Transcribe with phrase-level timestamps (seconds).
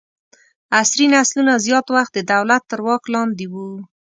[0.79, 3.69] عصري نسلونه زیات وخت د دولت تر واک لاندې وو.